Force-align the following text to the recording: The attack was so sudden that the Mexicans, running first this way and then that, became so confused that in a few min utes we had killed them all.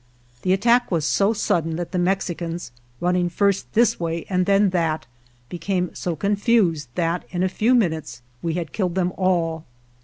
The 0.41 0.51
attack 0.51 0.89
was 0.89 1.05
so 1.05 1.31
sudden 1.31 1.75
that 1.75 1.91
the 1.91 1.99
Mexicans, 1.99 2.71
running 2.99 3.29
first 3.29 3.71
this 3.73 3.99
way 3.99 4.25
and 4.31 4.47
then 4.47 4.71
that, 4.71 5.05
became 5.47 5.93
so 5.93 6.15
confused 6.15 6.87
that 6.95 7.23
in 7.29 7.43
a 7.43 7.47
few 7.47 7.75
min 7.75 7.91
utes 7.93 8.23
we 8.41 8.55
had 8.55 8.73
killed 8.73 8.95
them 8.95 9.13
all. 9.15 9.63